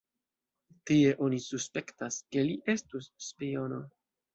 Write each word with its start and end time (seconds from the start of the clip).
Tie 0.91 1.11
oni 1.27 1.43
suspektas, 1.49 2.21
ke 2.33 2.49
li 2.51 2.59
estus 2.77 3.15
spiono. 3.31 3.85